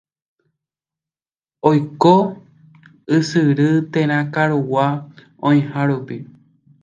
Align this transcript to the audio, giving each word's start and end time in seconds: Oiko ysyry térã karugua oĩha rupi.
Oiko 1.71 2.13
ysyry 3.17 3.69
térã 3.91 4.19
karugua 4.33 4.87
oĩha 5.51 5.81
rupi. 5.93 6.17